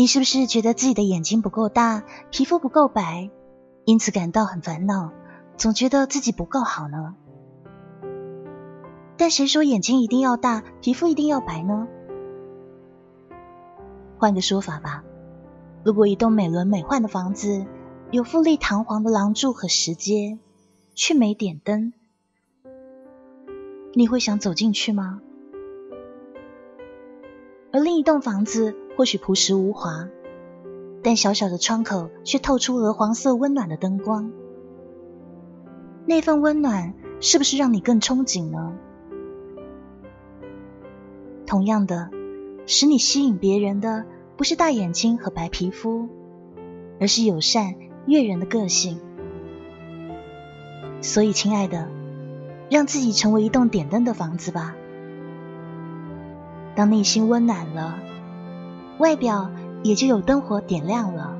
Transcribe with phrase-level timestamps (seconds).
[0.00, 3.28] 你是不是觉得自己的眼睛不够大，皮肤不够白，
[3.84, 5.12] 因此感到很烦恼，
[5.58, 7.16] 总觉得自己不够好呢？
[9.18, 11.86] 但谁说眼睛一定要大，皮肤一定要白呢？
[14.16, 15.04] 换个说法吧，
[15.84, 17.66] 如果一栋美轮美奂的房子
[18.10, 20.38] 有富丽堂皇的廊柱和石阶，
[20.94, 21.92] 却没点灯，
[23.92, 25.20] 你会想走进去吗？
[27.70, 30.10] 而另一栋房子或许朴实无华，
[31.02, 34.30] 但小小的窗口却透出鹅黄色温暖的灯光，
[36.04, 38.74] 那份温暖是不是让你更憧憬呢？
[41.46, 42.10] 同样的。
[42.66, 44.04] 使你吸引别人的
[44.36, 46.06] 不是大眼睛和白皮肤，
[47.00, 49.00] 而是友善悦人的个性。
[51.00, 51.88] 所以，亲爱的，
[52.68, 54.76] 让自己成为一栋点灯的房子吧。
[56.74, 57.98] 当内心温暖了，
[59.00, 59.50] 外表
[59.82, 61.39] 也就有灯火点亮了。